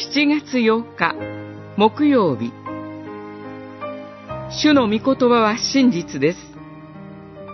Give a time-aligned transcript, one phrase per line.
[0.00, 1.14] 7月8日
[1.76, 2.50] 木曜日
[4.62, 6.38] 主の御言葉は真実です。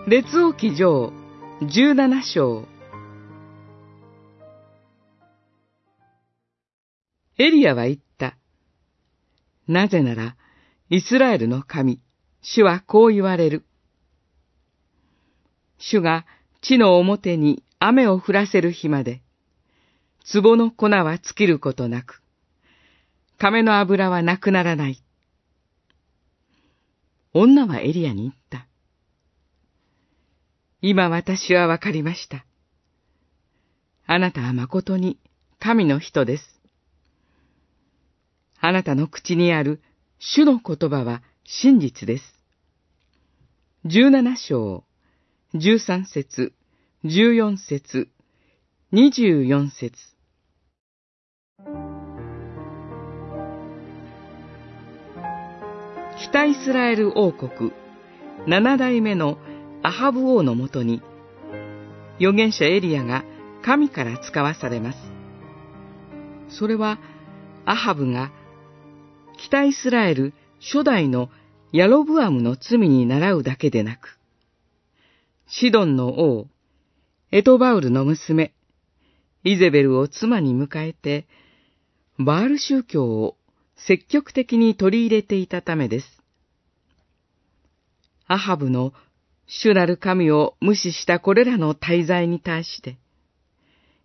[0.07, 1.11] 列王記上
[1.61, 2.65] 17章
[7.37, 8.37] エリアは言った。
[9.67, 10.37] なぜなら、
[10.89, 11.99] イスラエルの神、
[12.41, 13.65] 主はこう言われる。
[15.79, 16.25] 主が
[16.61, 19.21] 地の表に雨を降らせる日まで、
[20.31, 22.23] 壺の粉は尽きることなく、
[23.37, 25.03] 亀の油はなくならない。
[27.33, 28.67] 女はエリアに言った。
[30.81, 32.45] 今私はわかりました。
[34.07, 35.19] あなたは誠に
[35.59, 36.43] 神の人です。
[38.59, 39.81] あなたの口にある
[40.17, 42.23] 主の言葉は真実です。
[43.85, 44.83] 十七章、
[45.53, 46.53] 十三節、
[47.05, 48.09] 十四節、
[48.91, 50.16] 二十四節。
[56.29, 57.71] 北イスラエル王国、
[58.47, 59.37] 七代目の
[59.81, 61.01] アハブ王のもとに、
[62.17, 63.23] 預言者エリアが
[63.63, 64.99] 神から使わされます。
[66.49, 66.99] それは、
[67.63, 68.33] アハブが
[69.37, 71.29] 北イスラエル初代の
[71.71, 74.19] ヤロブアムの罪に倣うだけでなく、
[75.47, 76.47] シドンの王、
[77.31, 78.53] エトバウルの娘、
[79.45, 81.25] イゼベルを妻に迎えて、
[82.19, 83.37] バール宗教を
[83.77, 86.16] 積極的に取り入れていたためです。
[88.27, 88.93] アハブの
[89.47, 92.97] 主なる神を無視したこれらの滞在に対して、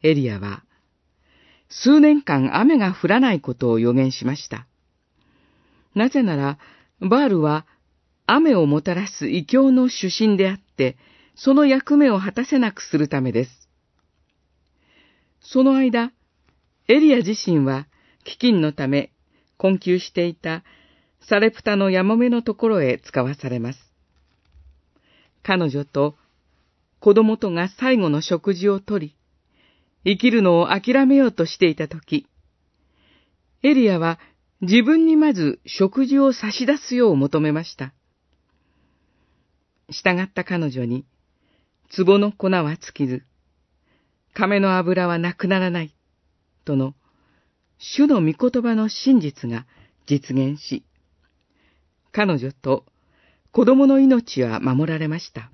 [0.03, 0.65] エリアは、
[1.69, 4.67] 数年間雨が降らないことを予言しました。
[5.95, 6.59] なぜなら、
[7.01, 7.67] バールは
[8.27, 10.97] 雨をもたらす異教の主神であって、
[11.35, 13.69] その役目を果たせなくするためです。
[15.41, 16.13] その間、
[16.89, 17.89] エリア自身は
[18.25, 19.11] 飢饉のため
[19.57, 20.63] 困窮していた
[21.21, 23.92] サレプタのヤモメのところへ使わされます。
[25.43, 26.17] 彼女と
[27.01, 29.17] 子供とが最後の食事をとり、
[30.05, 32.29] 生きるのを諦めようとしていたとき、
[33.65, 34.21] エリアは
[34.61, 37.93] 自分にまず食事を差し出すよう求めました。
[39.91, 41.05] 従った彼女に、
[41.97, 43.25] 壺の粉は尽きず、
[44.33, 45.95] 亀の油はなくならない、
[46.65, 46.95] との、
[47.79, 49.67] 主の御言葉の真実が
[50.07, 50.85] 実現し、
[52.13, 52.85] 彼女と
[53.53, 55.51] 子供の命は守られました。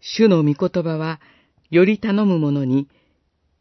[0.00, 1.20] 主の御言葉は、
[1.70, 2.88] より頼む者に、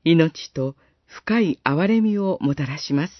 [0.03, 0.75] 命と
[1.05, 3.13] 深い憐れみをもたらします。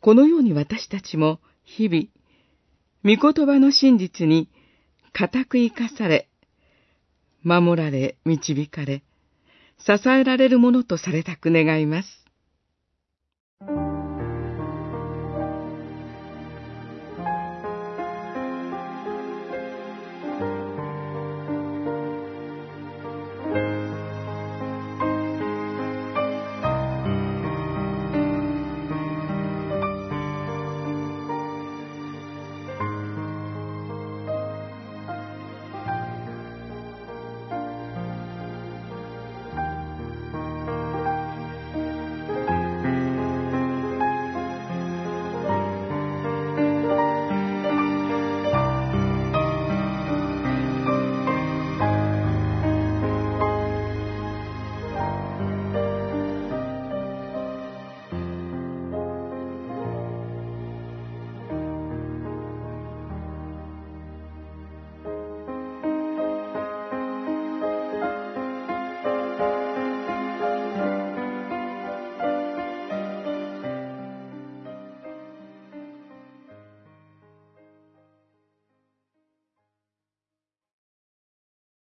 [0.00, 4.48] このように私たちも日々、御言葉の真実に
[5.12, 6.28] 固く生かされ、
[7.44, 9.04] 守られ、導かれ、
[9.78, 12.08] 支えられるものとされたく願います。